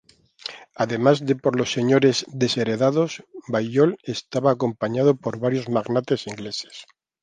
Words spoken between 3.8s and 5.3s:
estaba acompañado